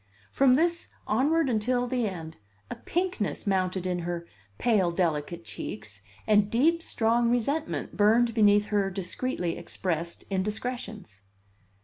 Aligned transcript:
From 0.31 0.55
this 0.55 0.89
onward 1.05 1.47
until 1.47 1.85
the 1.85 2.07
end 2.07 2.37
a 2.71 2.75
pinkness 2.75 3.45
mounted 3.45 3.85
in 3.85 3.99
her 3.99 4.25
pale, 4.57 4.89
delicate 4.89 5.45
cheeks, 5.45 6.01
and 6.25 6.49
deep, 6.49 6.81
strong 6.81 7.29
resentment 7.29 7.95
burned 7.95 8.33
beneath 8.33 8.65
her 8.73 8.89
discreetly 8.89 9.59
expressed 9.59 10.23
indiscretions. 10.31 11.21